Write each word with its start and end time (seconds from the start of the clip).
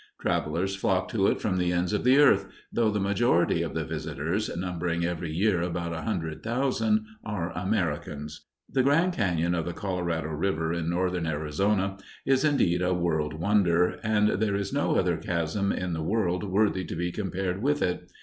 Travelers 0.19 0.75
flock 0.75 1.09
to 1.09 1.27
it 1.27 1.39
from 1.39 1.57
the 1.57 1.71
ends 1.71 1.93
of 1.93 2.03
the 2.03 2.17
earth, 2.17 2.47
though 2.73 2.89
the 2.89 2.99
majority 2.99 3.61
of 3.61 3.75
the 3.75 3.85
visitors, 3.85 4.49
numbering 4.57 5.05
every 5.05 5.31
year 5.31 5.61
about 5.61 5.93
a 5.93 6.01
hundred 6.01 6.41
thousand, 6.41 7.05
are 7.23 7.51
Americans. 7.51 8.47
The 8.67 8.81
Grand 8.81 9.13
Cañon 9.13 9.55
of 9.55 9.63
the 9.65 9.73
Colorado 9.73 10.29
River, 10.29 10.73
in 10.73 10.89
northern 10.89 11.27
Arizona, 11.27 11.97
is 12.25 12.43
indeed 12.43 12.81
a 12.81 12.95
world 12.95 13.35
wonder, 13.35 13.99
and 14.03 14.27
there 14.41 14.55
is 14.55 14.73
no 14.73 14.95
other 14.95 15.17
chasm 15.17 15.71
in 15.71 15.93
the 15.93 16.01
world 16.01 16.43
worthy 16.45 16.83
to 16.85 16.95
be 16.95 17.11
compared 17.11 17.61
with 17.61 17.83
it. 17.83 18.09